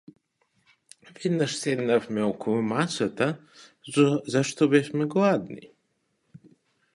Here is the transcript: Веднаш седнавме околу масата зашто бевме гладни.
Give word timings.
Веднаш 1.17 1.53
седнавме 1.63 2.23
околу 2.31 2.61
масата 2.73 3.29
зашто 4.37 4.69
бевме 4.73 5.05
гладни. 5.17 5.63